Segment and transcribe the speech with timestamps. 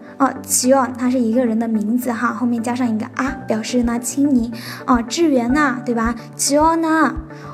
[0.21, 4.51] 哦，齐愿它是一个人的名字哈，后面加上一个啊，表示呢亲昵
[4.85, 6.13] 哦，志远呐，对吧？
[6.35, 7.11] 齐愿呐，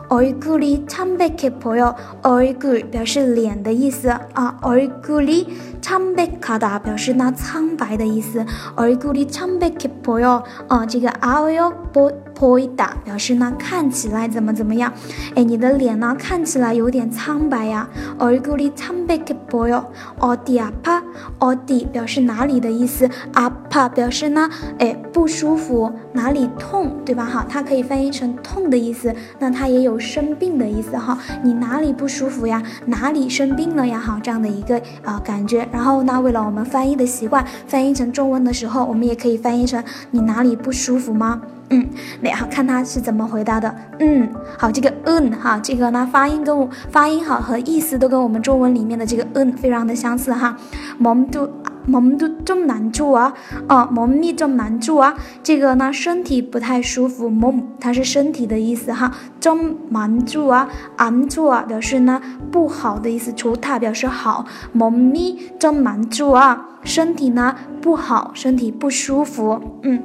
[0.08, 8.44] 얼굴이참백해보 여， 얼굴表示脸的意思啊，얼굴이참백하다表示那苍白的意思，
[8.76, 14.92] 얼굴이참백해보 여， 哦，这个얼굴보 보이다表示呢看起来怎么怎么样？
[15.34, 17.88] 哎，你的脸呢看起来有点苍白呀。
[18.18, 19.86] 얼굴이참백해보 여，
[20.18, 21.02] 어디아 파？
[21.38, 25.91] 어디表示哪里的意思，아 怕表示呢，哎，不舒服。
[26.13, 26.91] 哪里痛？
[27.05, 27.25] 对吧？
[27.25, 29.13] 哈，它可以翻译成痛的意思。
[29.37, 30.97] 那它也有生病的意思。
[30.97, 32.63] 哈，你哪里不舒服呀？
[32.85, 33.99] 哪里生病了呀？
[33.99, 35.67] 哈，这样的一个啊感觉。
[35.71, 41.41] 然后呢，为了我们翻译的习惯，翻译成中文的时候，我们也可以翻译成你哪里不舒服吗？
[41.69, 41.85] 嗯，
[42.21, 43.75] 那好，看他是怎么回答的。
[43.99, 50.33] 嗯，好，这个嗯，哈，这个呢，发音跟我发音好和意思都跟我们中文里面的这个嗯，非常的相似。
[50.33, 50.57] 哈，
[51.03, 51.27] 我们。
[51.86, 53.32] 몸도좀난좋 아，
[53.68, 59.12] 哦，몸이좀난좋 아， 这个呢身体不太舒服，몸它是身体的意思哈。
[59.40, 62.20] 좀난좋 아， 안좋아表示呢
[62.50, 70.02] 不好的意思，좋다表示好，몸이좀난좋아身体呢不好，身体不舒服，嗯。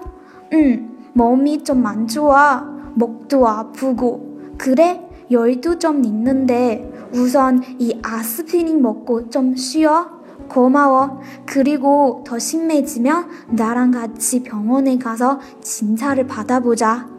[0.53, 2.65] 응, 몸이 좀 안 좋아.
[2.95, 4.21] 목도 아프고.
[4.59, 5.01] 그래?
[5.31, 10.20] 열도 좀 있는데 우선 이 아스피린 먹고 좀 쉬어.
[10.48, 11.22] 고마워.
[11.46, 17.19] 그리고 더 심해지면 나랑 같이 병원에 가서 진찰을 받아보자.